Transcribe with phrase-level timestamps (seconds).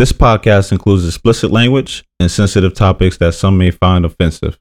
[0.00, 4.58] This podcast includes explicit language and sensitive topics that some may find offensive.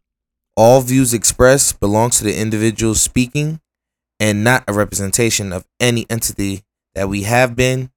[0.58, 3.62] All views expressed belong to the individual speaking
[4.20, 6.64] and not a representation of any entity
[6.94, 7.90] that we have been,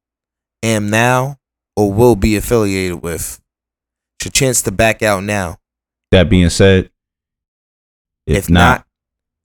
[0.62, 1.38] am now,
[1.74, 3.40] or will be affiliated with.
[4.20, 5.56] It's your chance to back out now.
[6.12, 6.90] That being said,
[8.24, 8.86] If, not,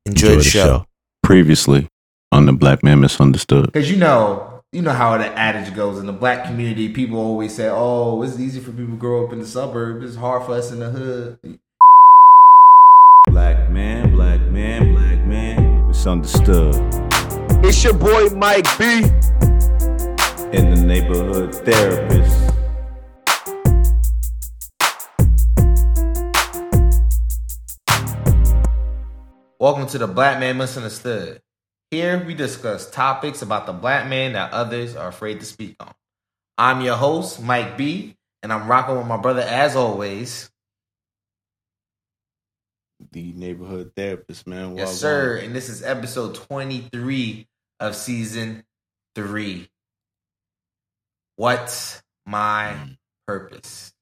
[0.05, 0.85] enjoy, the, show.
[1.23, 1.89] previously
[2.31, 3.71] on the Black Man Misunderstood.
[3.73, 6.89] Because you know, you know how the adage goes in the black community.
[6.89, 10.05] People always say, "Oh, it's easy for people to grow up in the suburbs.
[10.05, 11.39] It's hard for us in the hood."
[13.27, 16.75] Black man, black man, black man, misunderstood.
[17.63, 19.03] It's your boy Mike B.
[20.51, 22.53] In the neighborhood therapist.
[29.59, 31.41] Welcome to the Black Man Misunderstood.
[31.91, 35.93] Here we discuss topics about the black man that others are afraid to speak on.
[36.57, 40.49] I'm your host, Mike B, and I'm rocking with my brother as always.
[43.11, 44.75] The neighborhood therapist, man.
[44.75, 45.37] Yes, sir.
[45.37, 47.47] And this is episode 23
[47.79, 48.65] of season
[49.15, 49.69] three.
[51.37, 52.97] What's my Mm.
[53.27, 53.93] purpose?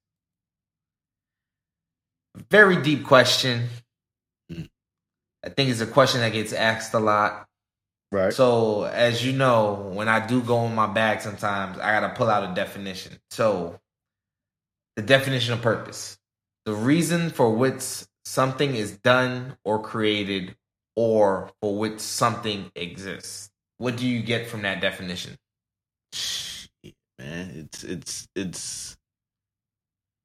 [2.50, 3.70] Very deep question.
[4.52, 4.70] Mm.
[5.44, 7.45] I think it's a question that gets asked a lot.
[8.16, 8.34] Right.
[8.34, 12.16] So, as you know, when I do go in my bag sometimes, I got to
[12.16, 13.20] pull out a definition.
[13.30, 13.78] So,
[14.96, 16.18] the definition of purpose
[16.64, 20.56] the reason for which something is done or created
[20.96, 23.50] or for which something exists.
[23.80, 25.36] What do you get from that definition?
[27.20, 27.68] Man.
[27.68, 28.98] It's it's it's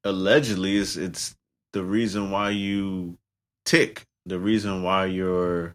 [0.04, 1.34] allegedly it's it's
[1.72, 3.18] the reason why you
[3.64, 5.74] tick, the reason why you're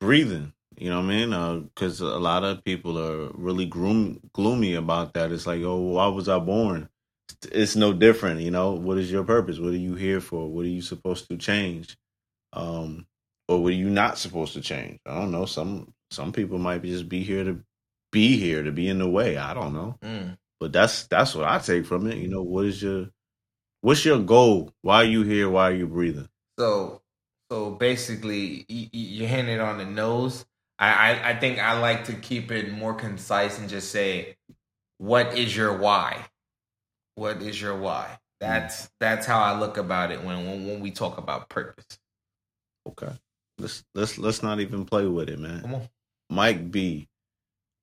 [0.00, 0.53] breathing.
[0.76, 1.70] You know what I mean?
[1.74, 5.32] Because a lot of people are really gloom, gloomy about that.
[5.32, 6.88] It's like, oh, why was I born?
[7.52, 8.40] It's no different.
[8.40, 9.58] You know, what is your purpose?
[9.58, 10.48] What are you here for?
[10.48, 11.96] What are you supposed to change?
[12.52, 13.06] Um,
[13.48, 14.98] or what are you not supposed to change?
[15.06, 15.44] I don't know.
[15.44, 17.60] Some some people might be just be here to
[18.12, 19.36] be here to be in the way.
[19.36, 19.98] I don't know.
[20.02, 20.38] Mm.
[20.60, 22.16] But that's that's what I take from it.
[22.16, 23.08] You know, what is your
[23.80, 24.72] what's your goal?
[24.82, 25.50] Why are you here?
[25.50, 26.28] Why are you breathing?
[26.58, 27.02] So,
[27.50, 30.46] so basically, you, you hit it on the nose.
[30.78, 34.36] I, I, I think I like to keep it more concise and just say,
[34.98, 36.26] "What is your why?
[37.14, 40.90] What is your why?" That's that's how I look about it when when, when we
[40.90, 41.98] talk about purpose.
[42.88, 43.12] Okay.
[43.58, 45.62] Let's let's let's not even play with it, man.
[45.62, 45.88] Come on.
[46.28, 47.08] Mike B,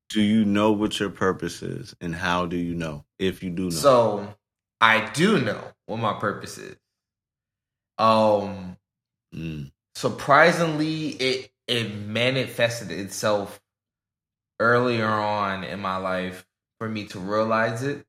[0.10, 3.66] do you know what your purpose is and how do you know if you do
[3.66, 3.70] know?
[3.70, 4.36] So
[4.82, 6.76] I do know what my purpose is.
[7.98, 8.78] Um,
[9.34, 13.62] Mm, surprisingly, it it manifested itself
[14.60, 16.46] earlier on in my life
[16.80, 18.06] for me to realize it,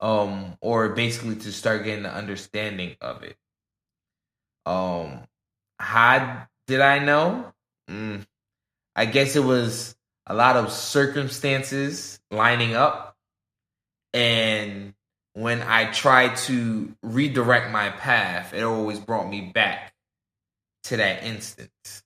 [0.00, 3.36] um, or basically to start getting the understanding of it.
[4.66, 5.20] Um,
[5.78, 7.52] how did I know?
[7.88, 8.26] Mm,
[8.96, 9.94] I guess it was
[10.26, 13.16] a lot of circumstances lining up,
[14.12, 14.94] and
[15.34, 19.94] when I tried to redirect my path, it always brought me back
[20.84, 22.02] to that instance.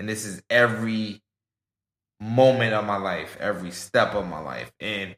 [0.00, 1.20] And this is every
[2.20, 4.72] moment of my life, every step of my life.
[4.80, 5.14] And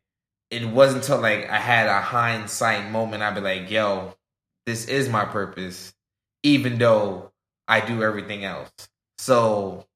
[0.50, 4.16] it wasn't until like I had a hindsight moment, I'd be like, yo,
[4.66, 5.94] this is my purpose,
[6.42, 7.30] even though
[7.68, 8.72] I do everything else.
[9.18, 9.86] So,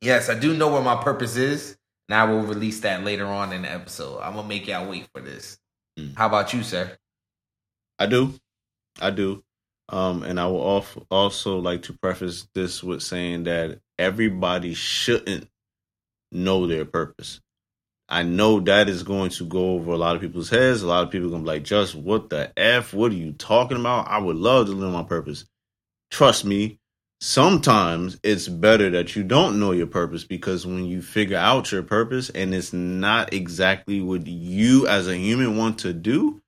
[0.00, 1.76] yes, I do know what my purpose is.
[2.08, 4.20] And I will release that later on in the episode.
[4.20, 5.58] I'm going to make y'all wait for this.
[5.98, 6.16] Mm.
[6.16, 6.96] How about you, sir?
[7.98, 8.32] I do.
[9.02, 9.44] I do.
[9.88, 15.48] Um, and I will also like to preface this with saying that everybody shouldn't
[16.32, 17.40] know their purpose.
[18.08, 20.82] I know that is going to go over a lot of people's heads.
[20.82, 22.94] A lot of people are gonna be like, just what the F?
[22.94, 24.08] What are you talking about?
[24.08, 25.44] I would love to live my purpose.
[26.10, 26.78] Trust me,
[27.20, 31.82] sometimes it's better that you don't know your purpose because when you figure out your
[31.82, 36.40] purpose and it's not exactly what you as a human want to do,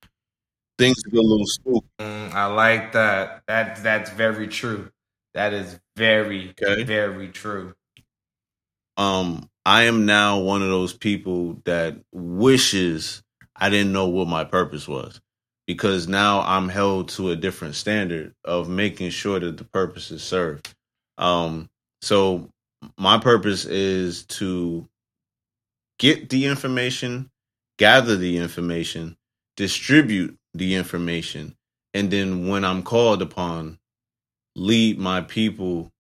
[0.79, 1.87] things get a little spooky.
[2.01, 3.43] Mm, I like that.
[3.49, 4.91] That that's very true.
[5.35, 6.85] That is very Okay.
[6.85, 7.75] very true.
[8.97, 13.23] um I am now one of those people that wishes
[13.57, 15.21] I didn't know what my purpose was
[15.67, 20.23] because now I'm held to a different standard of making sure that the purpose is
[20.23, 20.75] served.
[21.19, 21.69] Um
[22.03, 22.49] so
[22.99, 24.89] my purpose is to
[25.99, 27.31] get the information,
[27.79, 29.17] gather the information,
[29.57, 31.57] distribute the information,
[31.95, 33.79] and then when I'm called upon,
[34.57, 35.93] lead my people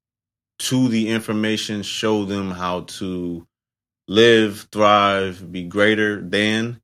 [0.60, 3.46] to the information, show them how to
[4.08, 6.80] live, thrive, be greater than,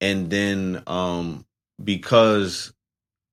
[0.00, 1.46] and then um,
[1.82, 2.72] because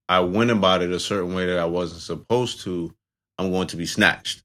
[0.09, 2.93] I went about it a certain way that I wasn't supposed to,
[3.37, 4.43] I'm going to be snatched,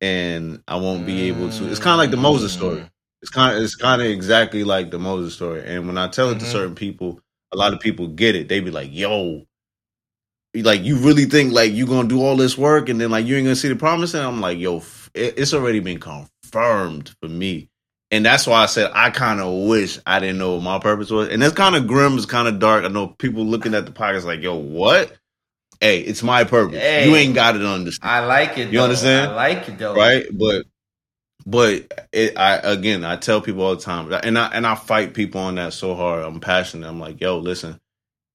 [0.00, 1.68] and I won't be able to.
[1.70, 2.84] It's kind of like the Moses story.
[3.22, 5.62] It's kind of it's kind of exactly like the Moses story.
[5.64, 6.48] And when I tell it to Mhm.
[6.48, 7.20] certain people,
[7.52, 8.48] a lot of people get it.
[8.48, 9.42] They be like, "Yo."
[10.54, 13.36] Like you really think like you gonna do all this work and then like you
[13.36, 14.12] ain't gonna see the promise?
[14.12, 17.70] And I'm like, yo, f- it's already been confirmed for me,
[18.10, 21.10] and that's why I said I kind of wish I didn't know what my purpose
[21.10, 21.28] was.
[21.30, 22.84] And it's kind of grim, it's kind of dark.
[22.84, 25.16] I know people looking at the podcast like, yo, what?
[25.80, 26.76] Hey, it's my purpose.
[26.78, 27.08] Hey.
[27.08, 28.68] you ain't got it understand I like it.
[28.70, 28.84] You though.
[28.84, 29.30] understand?
[29.32, 29.94] I like it though.
[29.94, 30.26] right?
[30.30, 30.66] But
[31.46, 35.14] but it, I again, I tell people all the time, and I and I fight
[35.14, 36.24] people on that so hard.
[36.24, 36.88] I'm passionate.
[36.88, 37.80] I'm like, yo, listen,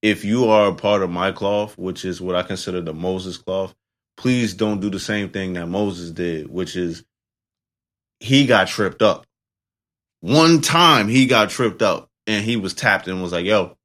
[0.01, 3.37] if you are a part of my cloth, which is what I consider the Moses
[3.37, 3.73] cloth,
[4.17, 7.03] please don't do the same thing that Moses did, which is
[8.19, 9.25] he got tripped up.
[10.21, 13.77] One time he got tripped up and he was tapped and was like, yo,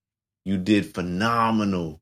[0.45, 2.01] you did phenomenal.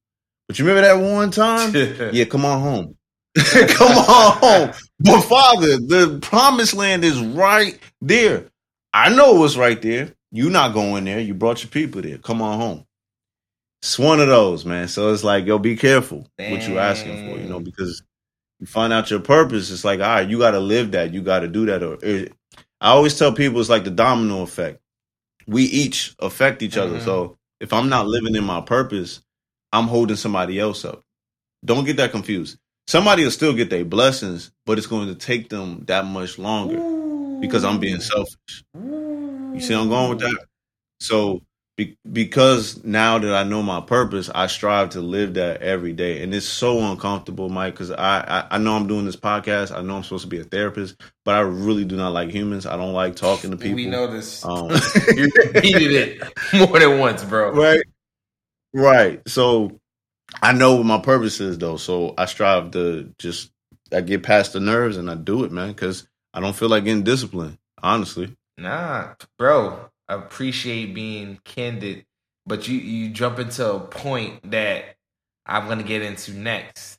[0.49, 1.75] But you remember that one time?
[2.13, 2.97] yeah, come on home.
[3.69, 4.73] come on home.
[5.01, 8.47] But Father, the promised land is right there.
[8.93, 10.13] I know it's right there.
[10.33, 11.21] You're not going there.
[11.21, 12.19] You brought your people there.
[12.19, 12.87] Come on home.
[13.83, 14.89] It's one of those, man.
[14.89, 18.03] So it's like, yo, be careful what you're asking for, you know, because
[18.61, 19.71] you find out your purpose.
[19.71, 21.15] It's like, all right, you got to live that.
[21.15, 21.83] You got to do that.
[21.83, 22.33] Or it,
[22.81, 24.81] I always tell people it's like the domino effect.
[25.47, 26.99] We each affect each other.
[26.99, 27.05] Mhm.
[27.05, 29.23] So if I'm not living in my purpose,
[29.73, 31.03] I'm holding somebody else up.
[31.65, 32.59] Don't get that confused.
[32.91, 37.39] Somebody will still get their blessings, but it's going to take them that much longer
[37.39, 38.65] because I'm being selfish.
[38.75, 40.47] You see, I'm going with that.
[40.99, 41.41] So,
[41.77, 46.21] be, because now that I know my purpose, I strive to live that every day,
[46.25, 47.75] and it's so uncomfortable, Mike.
[47.75, 49.71] Because I, I I know I'm doing this podcast.
[49.71, 52.67] I know I'm supposed to be a therapist, but I really do not like humans.
[52.67, 53.77] I don't like talking to people.
[53.77, 54.45] We know this.
[54.45, 54.69] Um,
[55.15, 56.23] you repeated it
[56.55, 57.53] more than once, bro.
[57.53, 57.83] right
[58.73, 59.80] right so
[60.43, 63.51] i know what my purpose is though so i strive to just
[63.93, 66.85] i get past the nerves and i do it man because i don't feel like
[66.85, 69.91] getting disciplined honestly Nah, bro.
[70.07, 72.05] I appreciate being candid,
[72.47, 74.97] but you you jump into a point that
[75.47, 76.99] I'm gonna get into next.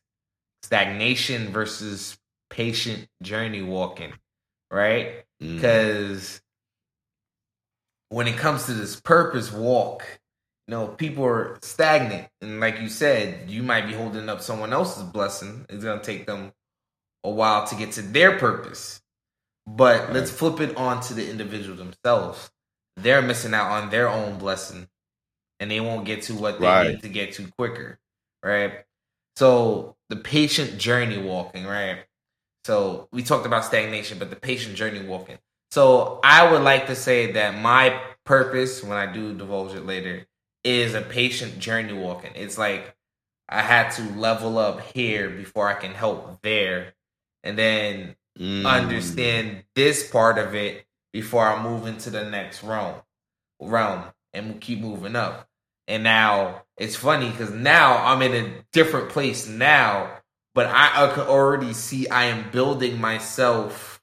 [0.63, 2.17] Stagnation versus
[2.49, 4.13] patient journey walking,
[4.71, 5.23] right?
[5.41, 5.55] Mm.
[5.55, 6.41] Because
[8.09, 10.03] when it comes to this purpose walk,
[10.71, 14.71] you know, people are stagnant, and like you said, you might be holding up someone
[14.71, 15.65] else's blessing.
[15.67, 16.53] It's gonna take them
[17.25, 19.01] a while to get to their purpose.
[19.67, 22.49] But let's flip it on to the individual themselves.
[22.95, 24.87] They're missing out on their own blessing
[25.59, 26.91] and they won't get to what they Right.
[26.91, 27.99] need to get to quicker.
[28.41, 28.85] Right.
[29.35, 32.05] So the patient journey walking, right?
[32.65, 35.37] So we talked about stagnation, but the patient journey walking.
[35.69, 40.25] So I would like to say that my purpose, when I do divulge it later,
[40.63, 42.31] is a patient journey walking.
[42.35, 42.95] It's like
[43.49, 46.93] I had to level up here before I can help there.
[47.43, 48.65] And then Mm.
[48.65, 53.01] understand this part of it before I move into the next realm,
[53.59, 55.49] realm, and keep moving up.
[55.87, 60.19] And now it's funny because now I'm in a different place now,
[60.55, 64.01] but I, I can already see I am building myself,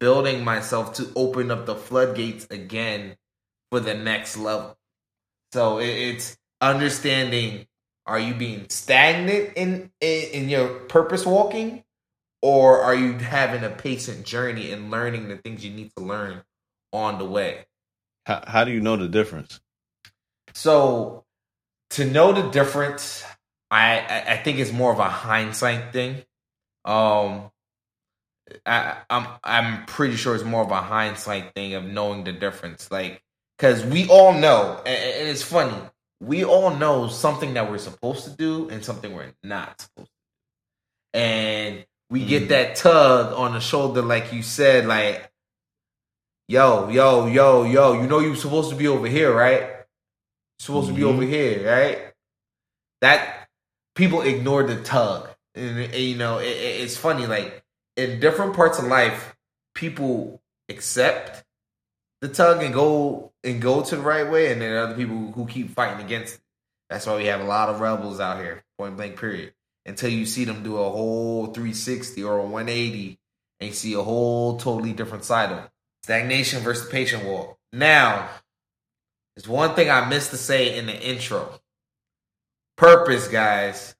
[0.00, 3.16] building myself to open up the floodgates again
[3.70, 4.78] for the next level.
[5.52, 7.66] So it, it's understanding:
[8.06, 11.84] Are you being stagnant in, in in your purpose walking?
[12.42, 16.42] or are you having a patient journey and learning the things you need to learn
[16.92, 17.66] on the way?
[18.26, 19.60] how, how do you know the difference
[20.54, 21.24] So,
[21.90, 23.24] to know the difference,
[23.70, 26.24] I I, I think it's more of a hindsight thing.
[26.84, 27.50] Um,
[28.66, 32.90] I, I'm I'm pretty sure it's more of a hindsight thing of knowing the difference,
[32.90, 33.22] like
[33.62, 35.76] because we all know, and, it's funny,
[36.20, 41.14] we all know something that we're supposed to do and something we're not supposed to,
[41.14, 41.20] do.
[41.20, 42.48] and we get mm.
[42.48, 45.30] that tug on the shoulder, like you said, like,
[46.48, 49.60] yo, yo, yo, yo, you know you're supposed to be over here, right?
[49.60, 49.86] You're
[50.58, 51.30] supposed to be over mm-hmm.
[51.30, 52.12] here, right?
[53.00, 53.48] That
[53.94, 57.28] people ignore the tug, and, and, you know it- it's funny.
[57.28, 57.62] Like
[57.96, 59.36] in different parts of life,
[59.76, 61.41] people accept
[62.22, 65.44] the tug and go and go to the right way, and then other people who
[65.44, 66.40] keep fighting against it.
[66.88, 69.18] That's why we have a lot of rebels out here, point blank.
[69.18, 69.52] Period.
[69.84, 73.18] Until you see them do a whole 360 or a 180,
[73.58, 75.68] and you see a whole totally different side of them.
[76.04, 77.58] Stagnation versus patient walk.
[77.72, 78.28] Now,
[79.34, 81.60] there's one thing I missed to say in the intro.
[82.76, 83.96] Purpose, guys.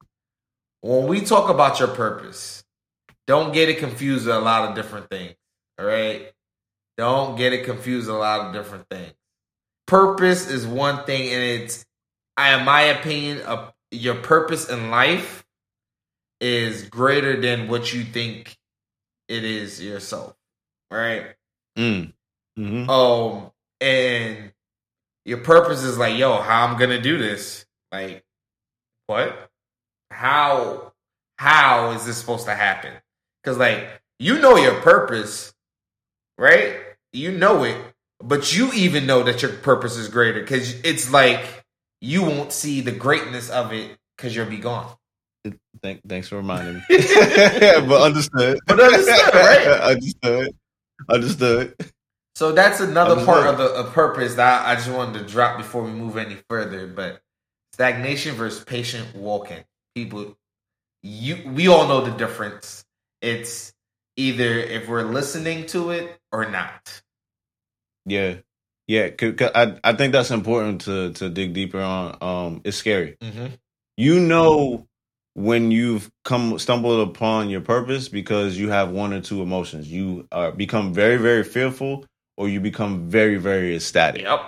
[0.83, 2.63] When we talk about your purpose,
[3.27, 5.35] don't get it confused with a lot of different things.
[5.79, 6.33] All right?
[6.99, 9.13] Don't get it confused a lot of different things.
[9.87, 11.85] Purpose is one thing and it's
[12.37, 15.45] I, in my opinion, uh, your purpose in life
[16.41, 18.57] is greater than what you think
[19.29, 20.35] it is yourself,
[20.91, 21.35] right?
[21.79, 22.13] Mm.
[22.57, 24.53] hmm Um, and
[25.25, 27.67] your purpose is like, yo, how I'm gonna do this?
[27.93, 28.25] Like,
[29.07, 29.51] what?
[30.11, 30.93] How?
[31.39, 32.93] How is this supposed to happen?
[33.43, 35.52] Because like you know your purpose,
[36.39, 36.77] right?
[37.13, 37.77] You know it,
[38.23, 41.65] but you even know that your purpose is greater because it's like
[42.01, 44.91] you won't see the greatness of it because you'll be gone.
[45.83, 46.83] Thank, thanks for reminding me.
[46.89, 48.59] but understood.
[48.67, 49.67] But understood, right?
[49.83, 50.55] understood.
[51.09, 51.75] Understood.
[52.35, 53.35] So that's another Understood.
[53.35, 56.39] part of the of purpose that I just wanted to drop before we move any
[56.49, 56.87] further.
[56.87, 57.21] But
[57.73, 59.65] stagnation versus patient walking.
[59.95, 60.37] People,
[61.03, 62.85] you we all know the difference.
[63.21, 63.73] It's
[64.17, 67.03] either if we're listening to it or not.
[68.05, 68.37] Yeah.
[68.89, 72.17] Yeah, 'cause I, I think that's important to, to dig deeper on.
[72.21, 73.17] Um, it's scary.
[73.21, 73.47] Mm-hmm.
[73.97, 74.87] You know
[75.35, 79.91] when you've come stumbled upon your purpose because you have one or two emotions.
[79.91, 82.05] You uh, become very, very fearful
[82.37, 84.23] or you become very, very ecstatic.
[84.23, 84.41] Yep.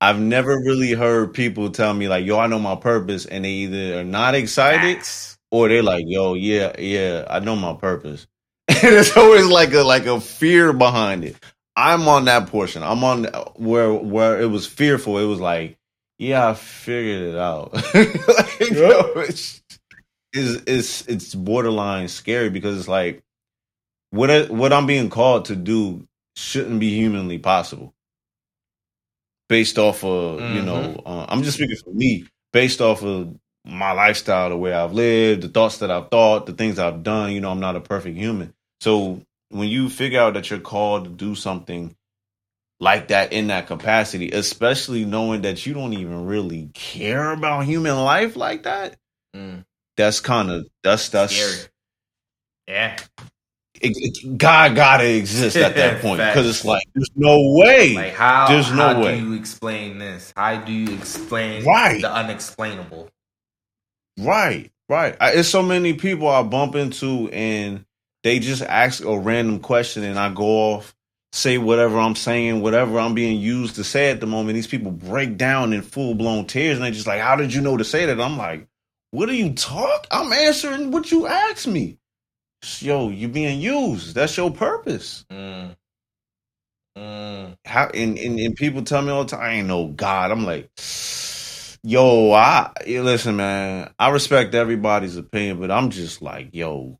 [0.00, 3.50] I've never really heard people tell me like, "Yo, I know my purpose," and they
[3.50, 5.36] either are not excited Facts.
[5.50, 8.26] or they're like, "Yo, yeah, yeah, I know my purpose."
[8.82, 11.36] and it's always like a like a fear behind it.
[11.76, 12.82] I'm on that portion.
[12.82, 13.24] I'm on
[13.56, 15.18] where where it was fearful.
[15.18, 15.78] It was like,
[16.18, 19.62] "Yeah, I figured it out." like, yo, it's,
[20.32, 23.22] it's it's it's borderline scary because it's like
[24.10, 27.94] what I, what I'm being called to do shouldn't be humanly possible
[29.48, 33.90] based off of you know uh, i'm just speaking for me based off of my
[33.92, 37.40] lifestyle the way i've lived the thoughts that i've thought the things i've done you
[37.40, 39.20] know i'm not a perfect human so
[39.50, 41.94] when you figure out that you're called to do something
[42.80, 47.96] like that in that capacity especially knowing that you don't even really care about human
[47.96, 48.96] life like that
[49.36, 49.64] Mm.
[49.96, 51.68] that's kind of that's that's Scary.
[52.66, 52.96] Yeah.
[53.80, 57.94] it, it- God gotta exist at that point because it's like there's no way.
[57.94, 58.48] Like how?
[58.48, 59.20] There's no how way.
[59.20, 60.32] do you explain this?
[60.36, 62.00] How do you explain Right.
[62.02, 63.08] the unexplainable?
[64.18, 65.16] right, right.
[65.20, 67.84] I, it's so many people I bump into and
[68.22, 70.94] they just ask a random question and I go off,
[71.32, 74.54] say whatever I'm saying, whatever I'm being used to say at the moment.
[74.54, 77.60] These people break down in full blown tears and they're just like, "How did you
[77.60, 78.66] know to say that?" I'm like,
[79.12, 80.06] "What are you talk?
[80.10, 81.98] I'm answering what you asked me."
[82.80, 84.14] Yo, you're being used.
[84.14, 85.24] That's your purpose.
[85.30, 85.76] Mm.
[86.98, 87.56] Mm.
[87.64, 90.30] how and, and, and people tell me all the time I ain't no God.
[90.30, 90.68] I'm like,
[91.82, 93.90] yo, I listen, man.
[93.98, 96.99] I respect everybody's opinion, but I'm just like, yo,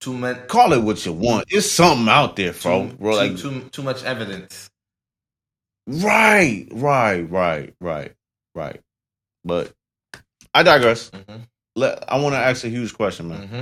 [0.00, 0.48] Too much.
[0.48, 1.44] call it what you want.
[1.50, 2.88] It's something out there, bro.
[2.88, 4.70] Too, bro too, like, too, too much evidence.
[5.86, 8.12] right, right, right, right,
[8.54, 8.80] right.
[9.44, 9.72] But
[10.54, 11.10] I digress.
[11.10, 11.36] hmm
[11.76, 13.46] Let I want to ask a huge question, man.
[13.48, 13.60] hmm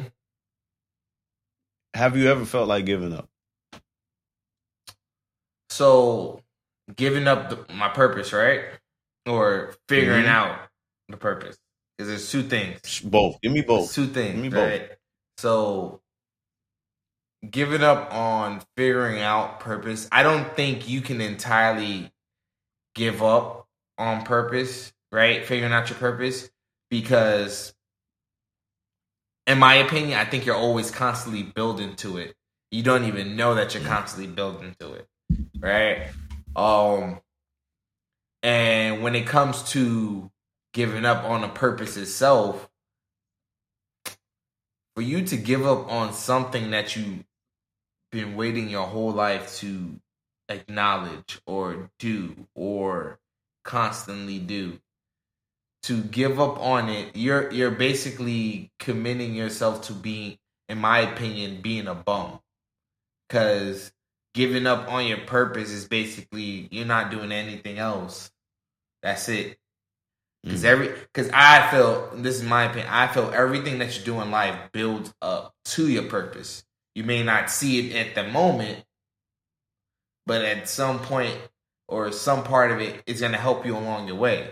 [1.95, 3.29] Have you ever felt like giving up?
[5.71, 6.43] So,
[6.97, 8.65] giving up the, my purpose, right?
[9.27, 10.29] Or figuring Mhm.
[10.29, 10.69] out
[11.09, 11.59] the purpose.
[11.97, 13.01] Because there's two things.
[13.01, 13.41] Both.
[13.43, 13.93] Give me both.
[13.93, 14.69] two things, Give me both.
[14.69, 14.91] right?
[15.37, 16.01] So,
[17.49, 22.13] giving up on figuring out purpose, I don't think you can entirely
[22.95, 23.67] give up
[23.97, 25.45] on purpose, right?
[25.45, 26.51] Figuring out your purpose,
[26.91, 27.73] because,
[29.47, 32.35] in my opinion, I think you're always constantly building to it.
[32.71, 35.07] You don't even know that you're constantly building to it,
[35.59, 36.09] right?
[36.57, 37.21] Um,
[38.43, 40.31] and when it comes to
[40.75, 42.69] giving up on a purpose itself,
[44.95, 47.25] for you to give up on something that you've
[48.13, 50.01] been waiting your whole life to
[50.49, 53.19] acknowledge or do or
[53.65, 54.79] constantly do
[55.85, 60.39] to give up on it you're you're basically committing yourself to being
[60.69, 62.41] in my opinion being a bum
[63.29, 63.93] cuz
[64.35, 68.31] giving up on your purpose is basically you're not doing anything else
[69.03, 69.59] that's it
[70.47, 70.67] because Mm.
[70.67, 72.89] every because I feel this is my opinion.
[72.91, 76.65] I feel everything that you do in life builds up to your purpose.
[76.99, 78.85] You may not see it at the moment,
[80.27, 81.39] but at some point
[81.87, 84.51] or some part of it is going to help you along your way.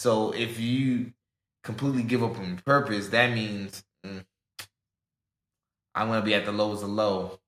[0.00, 1.12] So if you
[1.64, 4.24] completely give up on purpose, that means mm,
[5.94, 7.38] I'm going to be at the lowest of low.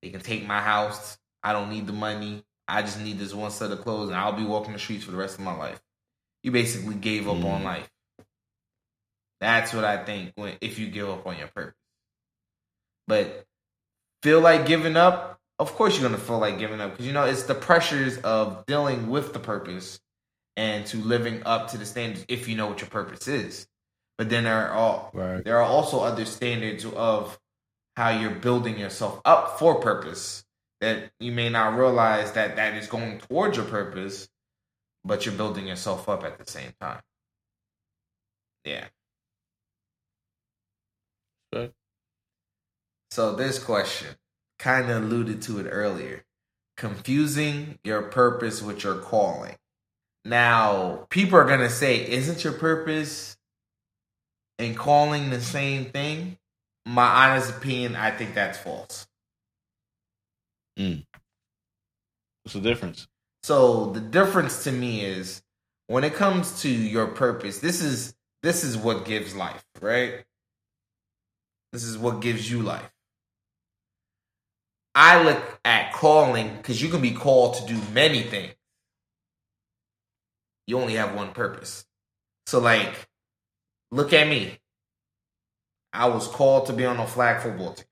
[0.00, 1.18] They can take my house.
[1.42, 2.44] I don't need the money.
[2.68, 5.10] I just need this one set of clothes, and I'll be walking the streets for
[5.10, 5.82] the rest of my life
[6.44, 7.64] you basically gave up on Mm.
[7.64, 7.90] life.
[9.40, 11.74] That's what I think when if you give up on your purpose.
[13.08, 13.46] But
[14.26, 17.26] feel like giving up, of course you're gonna feel like giving up because you know
[17.26, 20.00] it's the pressures of dealing with the purpose
[20.56, 23.68] and to living up to the standards if you know what your purpose is.
[24.18, 25.44] But then there are all Right.
[25.44, 27.38] there are also other standards of
[27.96, 30.44] how you're building yourself up for purpose
[30.80, 34.28] that you may not realize that that is going towards your purpose,
[35.04, 37.02] but you're building yourself up at the same time.
[38.64, 38.86] Yeah.
[41.54, 41.72] Okay.
[43.10, 44.16] So this question
[44.58, 46.24] kind of alluded to it earlier.
[46.76, 49.56] Confusing your purpose with your calling.
[50.24, 53.36] Now, people are going to say, isn't your purpose
[54.58, 56.38] and calling the same thing?
[56.84, 59.06] My honest opinion, I think that's false.
[60.78, 61.04] Mm.
[62.42, 63.08] What's the difference?
[63.42, 65.42] So the difference to me is
[65.86, 70.24] when it comes to your purpose, this is this is what gives life, right?
[71.72, 72.90] This is what gives you life.
[74.96, 78.54] I look at calling because you can be called to do many things.
[80.66, 81.84] You only have one purpose.
[82.46, 83.06] So like,
[83.90, 84.58] look at me.
[85.92, 87.84] I was called to be on a flag football team.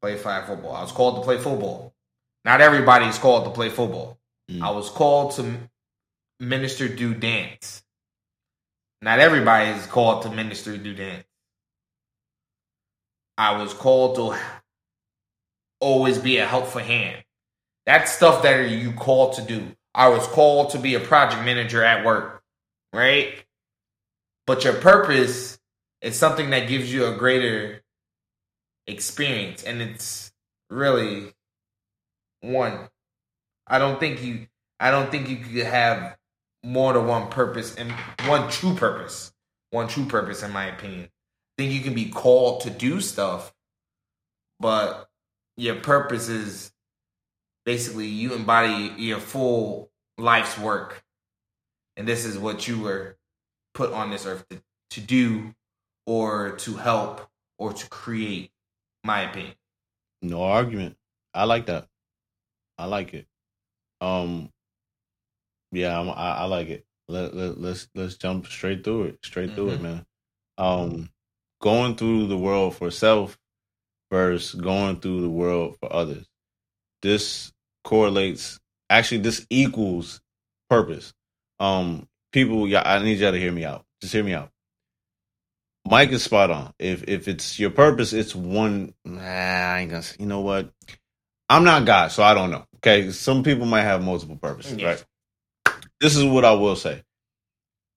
[0.00, 0.74] Play flag football.
[0.74, 1.92] I was called to play football.
[2.46, 4.18] Not everybody is called to play football.
[4.50, 4.62] Mm.
[4.62, 5.58] I was called to
[6.40, 7.84] minister, do dance.
[9.02, 11.26] Not everybody is called to minister, do dance.
[13.36, 14.38] I was called to
[15.82, 17.22] always be a helpful hand.
[17.84, 19.74] That's stuff that you called to do.
[19.94, 22.42] I was called to be a project manager at work,
[22.92, 23.44] right?
[24.46, 25.58] But your purpose
[26.00, 27.82] is something that gives you a greater
[28.86, 30.32] experience, and it's
[30.70, 31.34] really
[32.40, 32.88] one.
[33.66, 34.46] I don't think you.
[34.80, 36.16] I don't think you could have
[36.64, 37.92] more than one purpose and
[38.26, 39.32] one true purpose.
[39.70, 41.04] One true purpose, in my opinion.
[41.04, 43.52] I think you can be called to do stuff,
[44.60, 45.08] but
[45.56, 46.72] your purpose is
[47.64, 51.04] basically you embody your full life's work,
[51.96, 53.16] and this is what you were
[53.74, 55.54] put on this earth to, to do,
[56.06, 57.28] or to help,
[57.58, 58.50] or to create.
[59.04, 59.54] My opinion.
[60.22, 60.96] No argument.
[61.34, 61.88] I like that.
[62.78, 63.26] I like it.
[64.00, 64.50] Um,
[65.72, 66.84] yeah, I'm, I, I like it.
[67.08, 69.18] Let, let let's let's jump straight through it.
[69.24, 69.82] Straight through it, Mhm.
[69.82, 70.06] man.
[70.56, 71.10] Um,
[71.60, 73.36] going through the world for self
[74.12, 76.26] versus going through the world for others.
[77.00, 77.50] This
[77.82, 78.60] correlates.
[78.90, 80.20] Actually, this equals
[80.68, 81.14] purpose.
[81.58, 83.84] Um, people, yeah, I need y'all to hear me out.
[84.02, 84.50] Just hear me out.
[85.88, 86.72] Mike is spot on.
[86.78, 88.94] If if it's your purpose, it's one.
[89.04, 90.02] Nah, I ain't gonna.
[90.02, 90.70] Say, you know what?
[91.48, 92.64] I'm not God, so I don't know.
[92.76, 94.88] Okay, some people might have multiple purposes, Yeah.
[94.88, 95.04] right?
[96.00, 97.02] This is what I will say.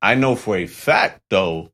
[0.02, 1.72] I know for a fact, though,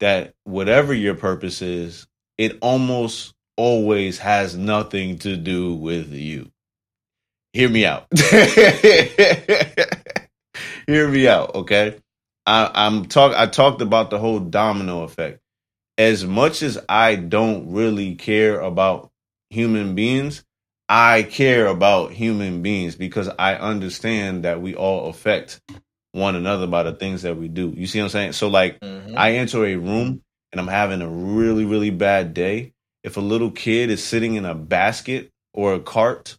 [0.00, 2.06] that whatever your purpose is,
[2.38, 6.50] it almost always has nothing to do with you.
[7.52, 8.06] Hear me out.
[10.86, 11.98] Hear me out, okay?
[12.46, 13.34] I, I'm talk.
[13.36, 15.40] I talked about the whole domino effect.
[15.98, 19.10] As much as I don't really care about
[19.50, 20.42] human beings,
[20.88, 25.60] I care about human beings because I understand that we all affect
[26.12, 27.74] one another by the things that we do.
[27.76, 28.32] You see what I'm saying?
[28.32, 29.18] So, like, Mhm.
[29.18, 32.72] I enter a room and I'm having a really, really bad day.
[33.02, 36.36] If a little kid is sitting in a basket or a cart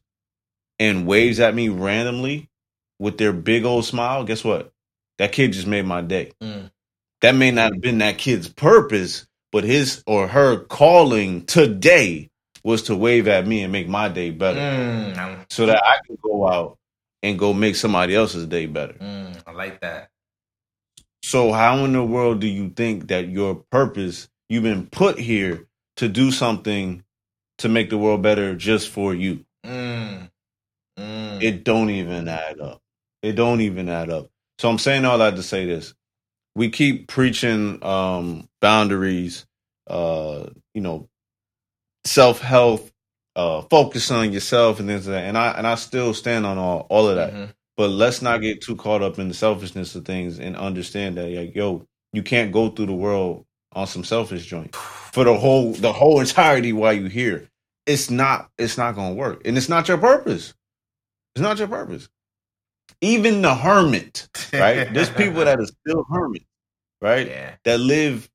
[0.80, 2.50] and waves at me randomly
[3.00, 4.71] with their big old smile, guess what?
[5.17, 6.32] That kid just made my day.
[6.41, 6.71] Mm.
[7.21, 12.30] That may not have been that kid's purpose, but his or her calling today
[12.63, 16.17] was to wave at me and make my day better Mm, so that I can
[16.21, 16.78] go out
[17.24, 18.93] and go make somebody else's day better.
[18.93, 20.10] mm, I like that.
[21.24, 25.67] So how in the world do you think that your purpose you've been put here
[25.97, 27.04] to do something
[27.60, 29.45] to make the world better just for you?
[29.65, 30.30] Mm,
[30.99, 31.43] mm.
[31.43, 32.82] It don't even add up.
[33.23, 34.30] It don't even add up.
[34.60, 35.93] So I'm saying all that to say this.
[36.56, 39.45] We keep preaching um boundaries,
[39.88, 41.10] uh, you know,
[42.06, 42.91] self health,
[43.36, 45.25] uh, focus on yourself and things like that.
[45.25, 47.34] And I and I still stand on all, all of that.
[47.34, 47.54] Mhm.
[47.77, 51.30] But let's not get too caught up in the selfishness of things and understand that
[51.30, 55.74] like, yo, you can't go through the world on some selfish joint for the whole
[55.74, 57.50] the whole entirety while you here.
[57.86, 59.42] It's not it's not gonna work.
[59.46, 60.54] And it's not your purpose.
[61.36, 62.10] It's not your purpose.
[63.02, 64.94] Even the hermit, right?
[64.94, 66.46] There's people that are still hermits,
[67.02, 67.28] right?
[67.28, 67.56] yeah.
[67.66, 68.30] That live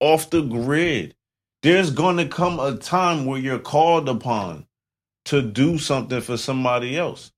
[0.00, 1.14] off the grid.
[1.62, 4.66] There's gonna come a time where you're called upon
[5.26, 7.32] to do something for somebody else.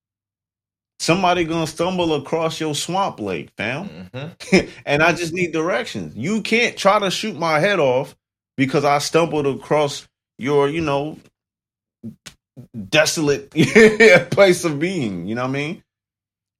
[1.01, 4.11] Somebody gonna stumble across your swamp lake, fam.
[4.13, 4.69] Mhm.
[4.87, 6.17] and I just need directions.
[6.17, 8.17] You can't try to shoot my head off
[8.57, 10.07] because I stumbled across
[10.39, 11.19] your, you know,
[12.89, 13.51] desolate
[14.31, 15.27] place of being.
[15.27, 15.83] You know what I mean?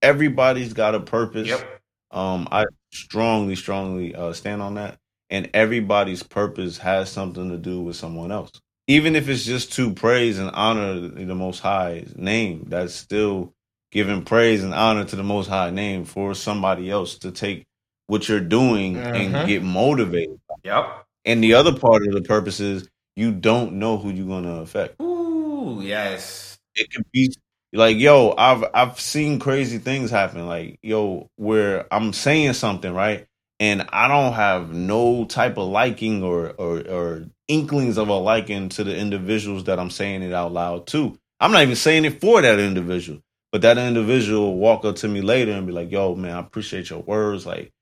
[0.03, 1.49] Everybody's got a purpose.
[1.49, 1.81] Yep.
[2.13, 4.99] Um, I strongly, strongly uh, stand on that.
[5.31, 8.51] And everybody's purpose has something to do with someone else.
[8.87, 13.53] Even if it's just to praise and honor the Most High's name, that's still
[13.93, 17.65] giving praise and honor to the Most High name for somebody else to take
[18.07, 19.47] what you're doing and Mhm.
[19.47, 20.39] get motivated.
[20.65, 21.05] Yep.
[21.25, 24.57] And the other part of the purpose is you don't know who you're going to
[24.61, 25.01] affect.
[25.01, 26.59] Ooh, yes.
[26.77, 27.35] it could be
[27.73, 33.27] like yo i've i've seen crazy things happen like yo where i'm saying something right
[33.59, 38.69] and i don't have no type of liking or or or inklings of a liking
[38.69, 42.21] to the individuals that i'm saying it out loud to i'm not even saying it
[42.21, 43.21] for that individual
[43.53, 46.41] but that individual will walk up to me later and be like yo man i
[46.41, 47.73] appreciate your words like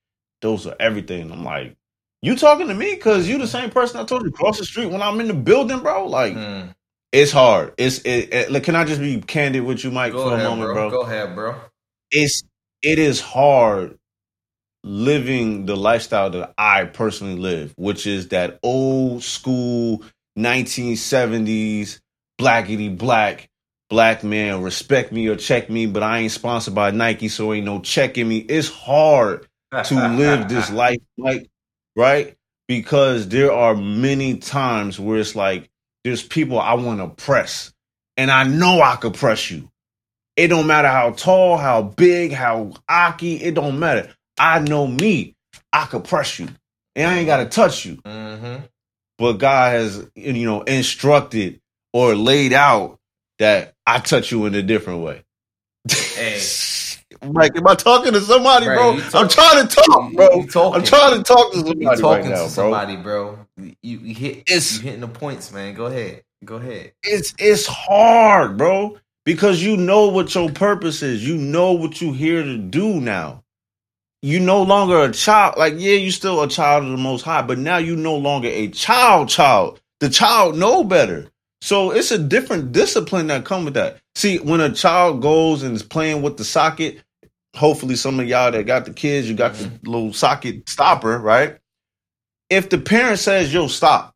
[0.43, 1.77] those are everything i'm like
[2.23, 4.87] you talking to me because you the same person i told you across the street
[4.91, 6.75] when i'm in the building bro like Mm.
[7.13, 7.73] it's hard.
[7.79, 10.37] It's it, it, like, can I just be candid with you, Mike, Go for a
[10.37, 10.91] ahead, moment, bro.
[10.91, 10.91] bro?
[10.91, 11.55] Go ahead, bro.
[12.11, 12.43] It's
[12.83, 13.99] it is hard
[14.85, 20.03] living the lifestyle that I personally live, which is that old school
[20.39, 22.01] 1970s
[22.39, 23.49] blackity black
[23.89, 27.67] black man respect me or check me, but I ain't sponsored by Nike, so ain't
[27.67, 28.39] no checking me.
[28.39, 29.47] It's hard
[29.85, 31.49] to live this life like
[31.95, 32.35] right
[32.69, 35.71] because there are many times where it's like
[36.05, 37.73] there's people I want to press
[38.17, 39.71] and I know I could press you.
[40.37, 44.15] It don't matter how tall, how big, how aki, it don't matter.
[44.39, 45.35] I know me.
[45.73, 46.49] I could press you.
[46.95, 47.97] And I ain't got to touch you.
[47.97, 48.65] Mm-hmm.
[49.19, 51.61] But God has you know instructed
[51.93, 52.96] or laid out
[53.39, 55.25] that I touch you in a different way.
[55.91, 56.41] Hey.
[57.23, 58.93] Like, am I talking to somebody, bro?
[58.93, 60.73] you I'm trying to talk, bro.
[60.73, 62.49] I'm trying to talk to somebody talking right now, to bro.
[62.49, 63.39] somebody, bro.
[63.57, 64.39] You, you hit.
[64.39, 65.75] It's- you hitting the points, man.
[65.75, 66.23] Go ahead.
[66.45, 66.93] Go ahead.
[67.03, 71.27] It's it's hard, bro, because you know what your purpose is.
[71.27, 73.43] You know what you're here to do now.
[74.23, 75.55] You no longer a child.
[75.57, 78.49] Like, yeah, you still a child of the Most High, but now you no longer
[78.49, 79.29] a child.
[79.29, 81.31] Child, the child know better.
[81.67, 83.99] So it's a different discipline that come with that.
[84.15, 87.03] See, when a child goes and is playing with the socket,
[87.57, 91.59] hopefully some of y'all that got the kids, you got the little socket stopper, right?
[92.51, 94.15] If the parent says, "Yo, stop,"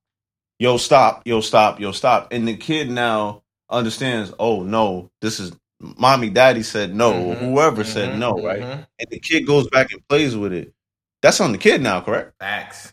[0.61, 5.51] yo, stop, yo, stop, yo, stop, and the kid now understands, oh no, this is
[5.81, 8.61] mommy, daddy said no, or Mhm, whoever said mhm, no, right?
[8.61, 8.87] mhm.
[9.01, 10.73] And the kid goes back and plays with it.
[11.21, 12.35] That's on the kid now, correct?
[12.39, 12.93] Facts.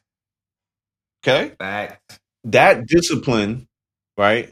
[1.24, 1.54] Okay.
[1.60, 2.18] Facts.
[2.46, 3.68] that discipline,
[4.18, 4.52] right,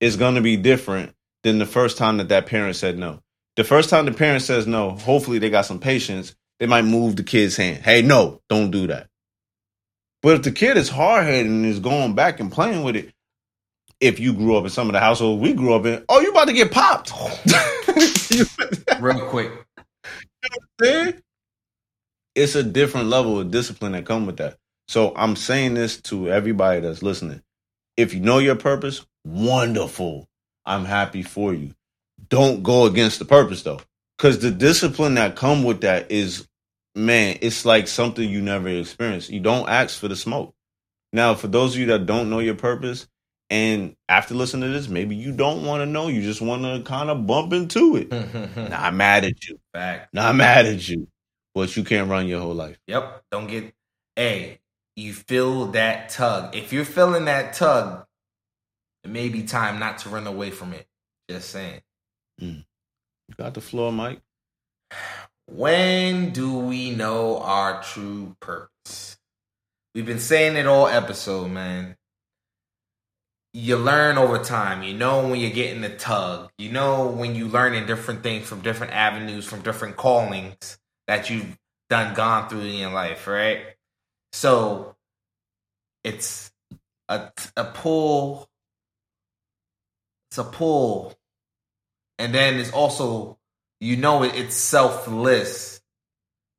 [0.00, 3.20] is going to be different than the first time that that parent said no.
[3.56, 6.34] The first time the parent says no, hopefully they got some patience.
[6.60, 7.84] They might move the kid's hand.
[7.84, 9.08] Hey, no, don't do that.
[10.22, 13.12] But if the kid is hard headed and is going back and playing with it,
[14.00, 16.30] if you grew up in some of the households we grew up in, oh, you
[16.30, 17.12] about to get popped.
[18.30, 18.46] You-
[19.00, 19.52] Real quick.
[20.82, 21.14] See?
[22.34, 24.56] It's a different level of discipline that come with that.
[24.88, 27.42] So I'm saying this to everybody that's listening.
[27.96, 30.28] If you know your purpose, wonderful.
[30.66, 31.74] I'm happy for you.
[32.28, 33.80] Don't go against the purpose though.
[34.18, 36.46] Cause the discipline that come with that is
[36.94, 39.30] man, it's like something you never experienced.
[39.30, 40.54] You don't ask for the smoke.
[41.12, 43.06] Now, for those of you that don't know your purpose,
[43.50, 46.82] and after listening to this, maybe you don't want to know, you just want to
[46.88, 48.10] kind of bump into it.
[48.70, 49.60] Not mad at you.
[49.72, 50.12] Fact.
[50.12, 51.08] Not mad at you,
[51.54, 52.78] but you can't run your whole life.
[52.86, 53.24] Yep.
[53.30, 53.72] Don't get.
[54.16, 54.60] Hey,
[54.96, 56.54] you feel that tug.
[56.54, 58.06] If you're feeling that tug,
[59.02, 60.86] it may be time not to run away from it.
[61.28, 61.80] Just saying.
[62.38, 62.60] Hmm.
[63.28, 64.20] You got the floor, Mike.
[65.46, 69.18] When do we know our true purpose?
[69.94, 71.96] We've been saying it all episode, man.
[73.52, 74.82] You learn over time.
[74.82, 76.50] You know when you're getting the tug.
[76.58, 81.56] You know when you're learning different things from different avenues, from different callings that you've
[81.90, 83.73] done gone through in your life, right?
[84.34, 84.96] So
[86.02, 86.50] it's
[87.08, 88.48] a a pull.
[90.28, 91.14] It's a pull,
[92.18, 93.38] and then it's also
[93.80, 95.80] you know it, it's selfless,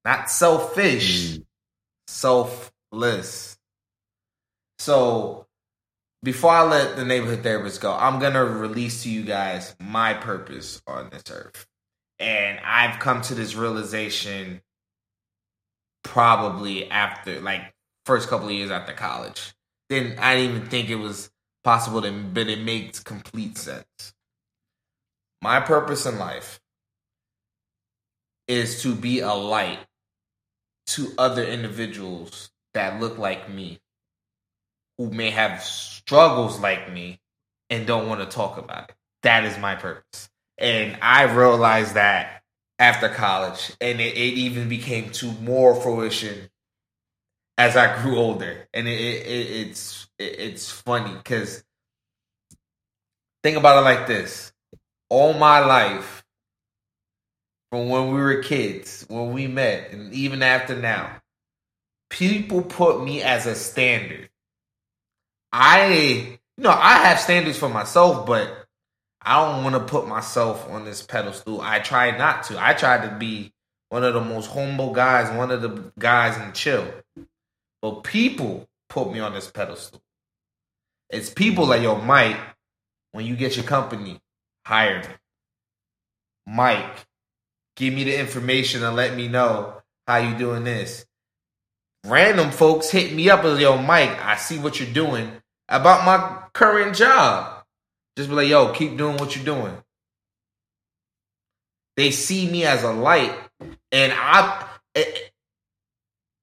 [0.06, 1.42] not selfish, hmm.
[2.08, 3.58] selfless.
[4.80, 5.46] So
[6.24, 10.82] before I let the neighborhood therapist go, I'm gonna release to you guys my purpose
[10.88, 11.68] on this earth,
[12.20, 14.62] and I've come to this realization
[16.06, 17.74] probably after like
[18.06, 19.54] first couple of years after college.
[19.90, 21.30] Then I didn't even think it was
[21.64, 24.14] possible to, but it makes complete sense.
[25.42, 26.60] My purpose in life
[28.48, 29.80] is to be a light
[30.88, 33.80] to other individuals that look like me,
[34.98, 37.20] who may have struggles like me
[37.70, 38.96] and don't want to talk about it.
[39.24, 40.30] That is my purpose.
[40.58, 42.44] And I realized that
[42.80, 46.50] after college, and it, it even became to more fruition
[47.58, 48.68] as I grew older.
[48.74, 51.64] And it, it, it it's it, it's funny because
[53.44, 54.52] think about it like this:
[55.10, 56.24] all my life,
[57.72, 61.22] from when we were kids, when we met, and even after now,
[62.10, 64.30] people put me as a standard.
[65.52, 68.65] I, you know, I have standards for myself, but
[69.26, 71.60] I don't want to put myself on this pedestal.
[71.60, 72.64] I try not to.
[72.64, 73.52] I try to be
[73.90, 76.86] one of the most humble guys, one of the guys and chill.
[77.82, 80.02] But people put me on this pedestal.
[81.10, 82.38] It's people like, yo, Mike,
[83.14, 84.20] when you get your company,
[84.66, 85.16] hire me.
[86.48, 87.06] Mike,
[87.76, 91.06] give me the information and let me know how you doing this.
[92.06, 95.32] Random folks hit me up as yo, Mike, I see what you're doing
[95.68, 97.65] about my current job.
[98.18, 99.76] Just be like, yo, keep doing what you're doing.
[101.98, 103.34] They see me as a light,
[103.92, 104.68] and I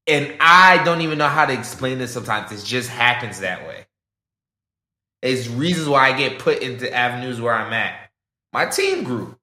[0.07, 2.53] and I don't even know how to explain this sometimes.
[2.53, 3.87] It just happens that way.
[5.23, 8.11] It's reasons why I get put into avenues where I'm at.
[8.53, 9.37] My team grew.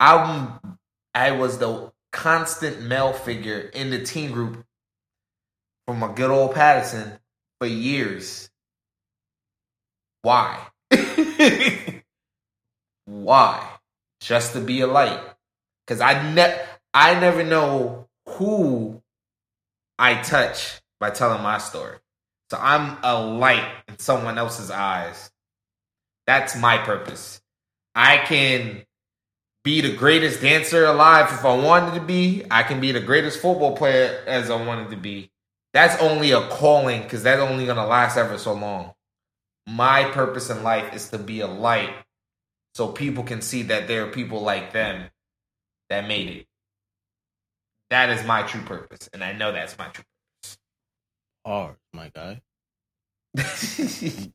[0.00, 0.78] I'm
[1.14, 4.64] I was the constant male figure in the team group
[5.86, 7.18] from a good old Patterson
[7.60, 8.50] for years.
[10.22, 10.58] Why?
[13.06, 13.68] Why?
[14.20, 15.20] Just to be a light.
[15.86, 16.60] Cause I ne-
[16.92, 19.02] I never know who
[19.98, 21.98] I touch by telling my story.
[22.50, 25.30] So I'm a light in someone else's eyes.
[26.26, 27.40] That's my purpose.
[27.94, 28.84] I can
[29.64, 32.44] be the greatest dancer alive if I wanted to be.
[32.50, 35.30] I can be the greatest football player as I wanted to be.
[35.72, 38.92] That's only a calling because that's only going to last ever so long.
[39.66, 41.92] My purpose in life is to be a light
[42.74, 45.10] so people can see that there are people like them
[45.88, 46.46] that made it.
[47.90, 50.58] That is my true purpose, and I know that's my true purpose.
[51.46, 52.42] Hard, my guy.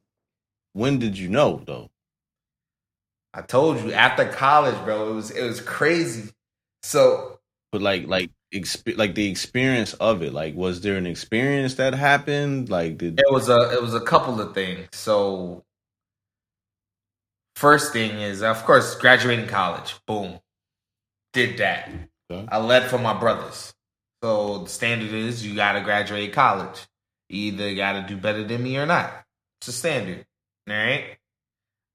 [0.74, 1.90] when did you know though?
[3.34, 5.12] I told you after college, bro.
[5.12, 6.32] It was it was crazy.
[6.84, 7.40] So,
[7.72, 10.34] but like like exp- like the experience of it.
[10.34, 12.70] Like, was there an experience that happened?
[12.70, 14.88] Like, did it was a it was a couple of things.
[14.94, 15.64] So,
[17.56, 19.96] first thing is, of course, graduating college.
[20.06, 20.40] Boom,
[21.34, 21.90] did that.
[22.32, 22.48] Okay.
[22.52, 23.74] I led for my brothers.
[24.24, 26.86] So the standard is you got to graduate college.
[27.30, 29.12] Either you got to do better than me or not.
[29.60, 30.26] It's a standard.
[30.70, 31.18] All right.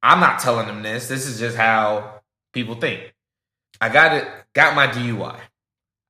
[0.02, 1.08] I'm not telling them this.
[1.08, 2.20] This is just how
[2.52, 3.14] people think.
[3.80, 4.28] I got it.
[4.54, 5.38] Got my DUI.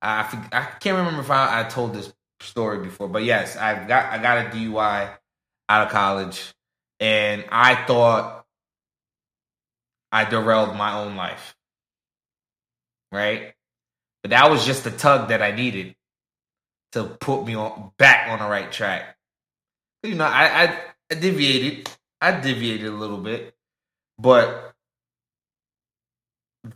[0.01, 4.11] I I can't remember if I, I told this story before, but yes, I got
[4.13, 5.09] I got a DUI
[5.69, 6.53] out of college,
[6.99, 8.45] and I thought
[10.11, 11.55] I derailed my own life.
[13.11, 13.53] Right,
[14.21, 15.95] but that was just the tug that I needed
[16.91, 19.17] to put me on back on the right track.
[20.03, 20.79] You know, I, I,
[21.11, 21.89] I deviated.
[22.21, 23.55] I deviated a little bit,
[24.17, 24.73] but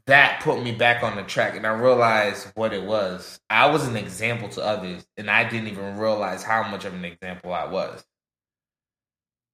[0.06, 3.40] that put me back on the track and I realized what it was.
[3.50, 7.06] I was an example to others and I didn't even realize how much of an
[7.06, 8.04] example I was.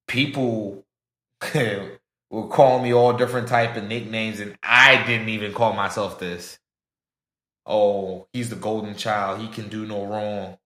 [0.08, 0.86] People
[1.56, 6.60] were calling me all different type of nicknames and I didn't even call myself this.
[7.66, 9.40] Oh, he's the golden child.
[9.40, 10.58] He can do no wrong.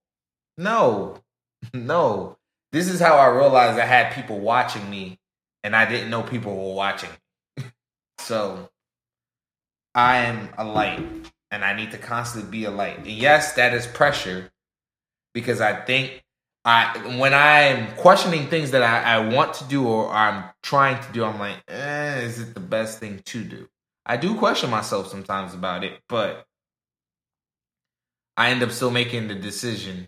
[0.57, 1.17] No.
[1.75, 2.37] No.
[2.71, 5.19] This is how I realized I had people watching me
[5.63, 7.11] and I didn't know people were watching.
[8.17, 8.70] so
[9.93, 11.05] I am a light
[11.51, 12.99] and I need to constantly be a light.
[12.99, 14.51] And yes, that is pressure
[15.33, 16.23] because I think
[16.63, 21.11] I when I'm questioning things that I, I want to do or I'm trying to
[21.11, 23.67] do, I'm like, eh, is it the best thing to do?
[24.05, 26.45] I do question myself sometimes about it, but
[28.37, 30.07] I end up still making the decision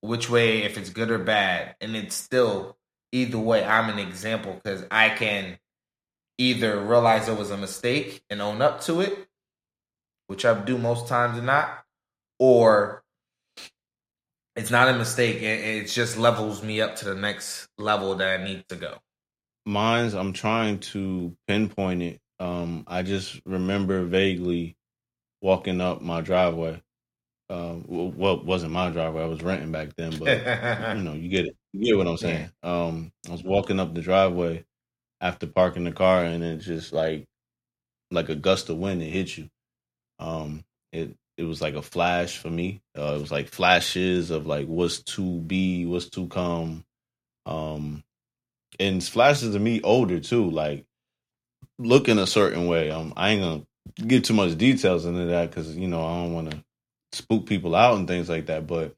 [0.00, 1.76] which way, if it's good or bad.
[1.80, 2.76] And it's still,
[3.12, 5.58] either way, I'm an example because I can
[6.38, 9.28] either realize it was a mistake and own up to it,
[10.26, 11.84] which I do most times or not,
[12.38, 13.02] or
[14.56, 15.42] it's not a mistake.
[15.42, 18.98] It, just levels me up to the next level that I need to go.
[19.64, 22.20] Mine's, I'm trying to pinpoint it.
[22.40, 24.76] Um, I just remember vaguely
[25.40, 26.82] walking up my driveway.
[27.48, 29.22] Um, well, wasn't my driveway.
[29.22, 31.56] I was renting back then, but you know, you get it.
[31.72, 32.50] You get what I'm saying.
[32.62, 32.84] Yeah.
[32.84, 34.64] Um, I was walking up the driveway
[35.22, 37.24] after parking the car, and it just like
[38.10, 39.48] like a gust of wind, it hit you.
[40.18, 42.82] Um, it it was like a flash for me.
[42.96, 46.84] Uh, it was like flashes of like what's to be, what's to come.
[47.46, 48.04] Um,
[48.78, 50.84] and flashes of me older too, like
[51.78, 52.90] looking a certain way.
[52.90, 56.34] Um, I ain't gonna get too much details into that because you know I don't
[56.34, 56.64] want to
[57.12, 58.66] spook people out and things like that.
[58.66, 58.94] But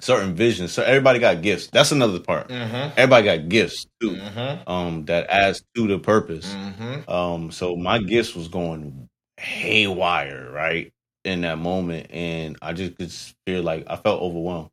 [0.00, 1.68] certain visions, so everybody got gifts.
[1.68, 2.48] That's another part.
[2.48, 2.92] Mm-hmm.
[2.96, 4.12] Everybody got gifts too.
[4.12, 4.70] Mm-hmm.
[4.70, 6.52] Um, that adds to the purpose.
[6.54, 7.10] Mm-hmm.
[7.10, 10.92] Um, so my gifts was going haywire right
[11.24, 13.12] in that moment, and I just could
[13.46, 14.70] feel like I felt overwhelmed.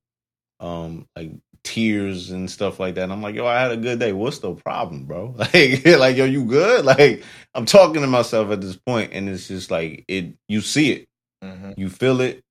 [0.59, 1.31] Um, like
[1.63, 3.03] tears and stuff like that.
[3.03, 4.13] And I'm like, yo, I had a good day.
[4.13, 5.35] What's the problem, bro?
[5.37, 6.85] Like, like, yo, you good?
[6.97, 10.33] Like, I'm talking to myself at this point, and it's just like it.
[10.47, 11.05] You see it,
[11.43, 11.73] Mm-hmm.
[11.77, 12.41] you feel it,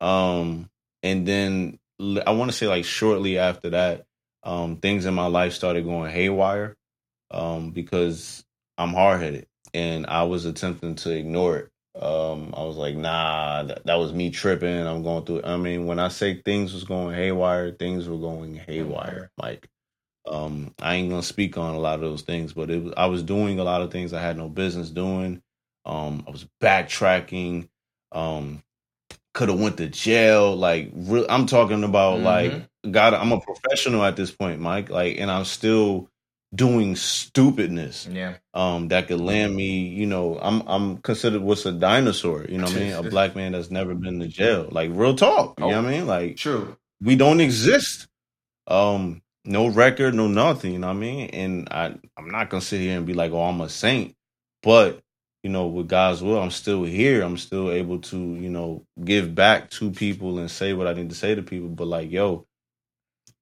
[0.00, 0.70] um,
[1.02, 4.04] and then I want to say like shortly after that,
[4.42, 6.76] um, things in my life started going haywire,
[7.30, 8.44] um, because
[8.78, 11.70] I'm hard headed, and I was attempting to ignore it.
[12.00, 14.86] Um, I was like, nah, that, that was me tripping.
[14.86, 15.42] I'm going through.
[15.44, 19.30] I mean, when I say things was going haywire, things were going haywire.
[19.38, 19.68] Like,
[20.26, 23.06] um, I ain't gonna speak on a lot of those things, but it was, I
[23.06, 25.42] was doing a lot of things I had no business doing.
[25.86, 27.68] Um, I was backtracking.
[28.12, 28.62] Um,
[29.36, 30.56] could have went to jail.
[30.56, 32.52] Like, re- I'm talking about like,
[32.90, 34.88] God, I'm a professional at this point, Mike.
[34.90, 36.08] Like, and I'm still
[36.54, 38.36] doing stupidness Yeah.
[38.54, 42.64] um that could land me you know i'm i'm considered what's a dinosaur you know
[42.64, 45.66] what i mean a black man that's never been to jail like real talk you
[45.66, 46.76] know what i mean like True.
[47.02, 48.06] we don't exist
[48.68, 52.60] um no record no nothing you know what i mean and i i'm not gonna
[52.62, 54.14] sit here and be like oh i'm a saint
[54.62, 55.00] but
[55.42, 59.34] you know with god's will i'm still here i'm still able to you know give
[59.34, 62.46] back to people and say what i need to say to people but like yo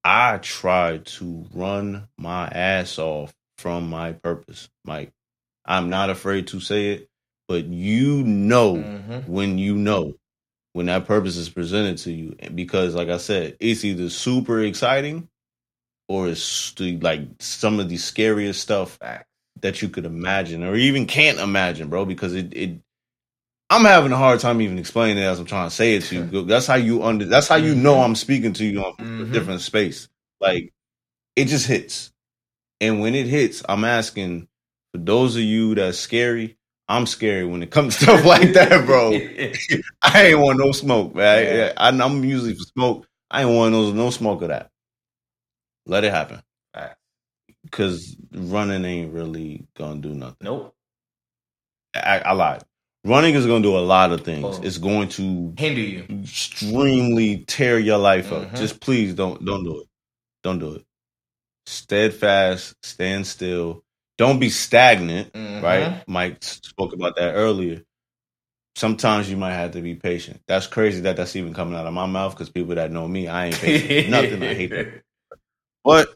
[0.04, 5.12] i try to run my ass off from my purpose like
[5.64, 7.08] i'm not afraid to say it
[7.48, 9.32] but you know Mm-hmm.
[9.32, 10.14] when you know
[10.72, 14.60] when that purpose is presented to you And because like i said it's either super
[14.62, 15.28] exciting
[16.08, 18.98] or it's like some of the scariest stuff.
[19.60, 22.78] That you could imagine or even can't imagine bro because it, it
[23.70, 26.16] i'm having a hard time even explaining it as i'm trying to say it to
[26.16, 29.02] you that's how you under that's how you know i'm speaking to you on a
[29.02, 29.32] Mhm.
[29.32, 30.08] different space
[30.40, 30.72] like
[31.36, 32.12] it just hits
[32.80, 34.48] and when it hits i'm asking
[34.92, 36.56] for those of you that's scary
[36.88, 39.12] i'm scary when it comes to stuff like that bro
[40.02, 41.72] I ain't want no smoke, man.
[41.76, 43.08] I, am usually for smoke.
[43.30, 44.70] I ain't want no no smoke of that.
[45.86, 46.42] Let it happen,
[47.74, 47.90] Fact.
[47.90, 50.36] cause running ain't really gonna do nothing.
[50.42, 50.74] Nope.
[51.94, 52.62] I, I lied.
[53.04, 54.58] Running is gonna do a lot of things.
[54.58, 54.62] Oh.
[54.62, 56.06] It's going to Hinder you.
[56.22, 58.50] extremely tear your life up.
[58.50, 58.56] Mhm.
[58.56, 59.88] Just please don't don't do it.
[60.42, 60.84] Don't do it.
[61.66, 63.82] Steadfast, stand still.
[64.16, 65.32] Don't be stagnant.
[65.32, 65.62] Mhm.
[65.62, 66.06] right?
[66.08, 67.82] Mike spoke about that earlier.
[68.76, 70.40] Sometimes you might have to be patient.
[70.48, 73.28] That's crazy that that's even coming out of my mouth because people that know me,
[73.28, 74.10] I ain't patient.
[74.10, 74.42] Nothing.
[74.42, 75.02] I hate that.
[75.84, 76.08] But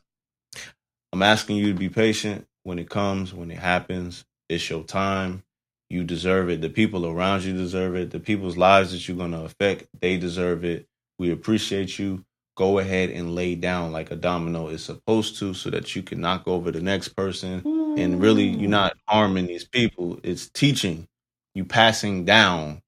[1.13, 4.25] I'm asking you to be patient when it comes, when it happens.
[4.49, 5.43] It's your time.
[5.91, 6.61] You deserve it.
[6.61, 8.11] The people around you deserve it.
[8.11, 10.87] The people's lives that you're going to affect, they deserve it.
[11.19, 12.25] We appreciate you.
[12.57, 16.21] Go ahead and lay down like a domino is supposed to so that you can
[16.21, 17.63] knock over the next person
[17.97, 21.07] and really you're not harming these people it's teaching
[21.55, 22.83] you passing down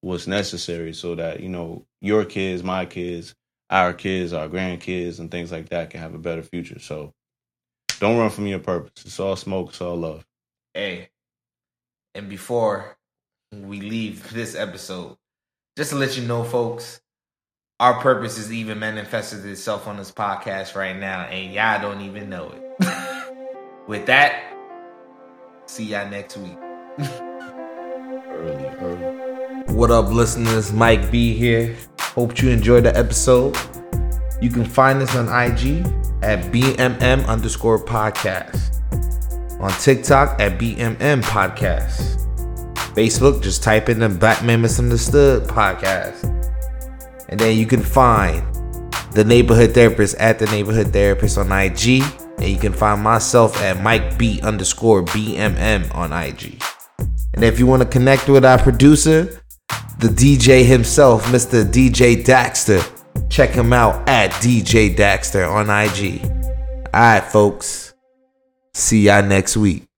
[0.00, 3.34] what's necessary so that you know your kids my kids
[3.70, 7.12] our kids our grandkids and things like that can have a better future so
[8.00, 10.24] don't run from your purpose it's all smoke it's all love
[10.74, 11.08] Hey.
[12.14, 12.96] And before
[13.52, 15.16] we leave this episode,
[15.76, 17.00] just to let you know, folks,
[17.80, 22.28] our purpose is even manifested itself on this podcast right now, and y'all don't even
[22.28, 22.62] know it.
[23.88, 24.44] With that,
[25.66, 26.56] see y'all next week.
[28.28, 30.72] early early What up, listeners?
[30.72, 31.76] Mike B here.
[32.00, 33.56] Hope you enjoyed the episode.
[34.40, 35.84] You can find us on IG
[36.22, 38.76] at BMM underscore podcast.
[39.60, 42.16] On TikTok at BMM podcast.
[42.94, 46.24] Facebook, just type in the Black Man Misunderstood podcast.
[47.28, 48.42] And then you can find
[49.12, 52.02] the neighborhood therapist at the neighborhood therapist on IG.
[52.38, 56.62] And you can find myself at Mike B underscore BMM on IG.
[57.34, 59.42] And if you want to connect with our producer,
[59.98, 61.64] the DJ himself, Mr.
[61.64, 62.80] DJ Daxter,
[63.28, 66.24] check him out at DJ Daxter on IG.
[66.94, 67.94] All right, folks.
[68.74, 69.89] See y'all next week.